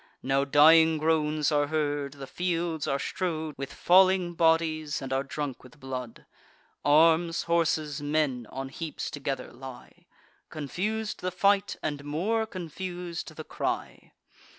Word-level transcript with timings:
Now 0.23 0.45
dying 0.45 0.97
groans 0.97 1.51
are 1.51 1.67
heard; 1.67 2.13
the 2.13 2.25
fields 2.25 2.87
are 2.87 2.97
strow'd 2.97 3.53
With 3.55 3.71
falling 3.71 4.33
bodies, 4.33 4.99
and 4.99 5.13
are 5.13 5.21
drunk 5.21 5.61
with 5.63 5.79
blood. 5.79 6.25
Arms, 6.83 7.43
horses, 7.43 8.01
men, 8.01 8.47
on 8.49 8.69
heaps 8.69 9.11
together 9.11 9.53
lie: 9.53 10.07
Confus'd 10.49 11.19
the 11.19 11.29
fight, 11.29 11.77
and 11.83 12.03
more 12.03 12.47
confus'd 12.47 13.35
the 13.35 13.43
cry. 13.43 14.13